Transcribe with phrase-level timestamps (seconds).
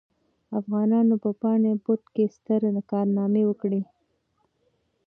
[0.59, 3.81] افغانانو په پاني پت کې ستره کارنامه وکړه.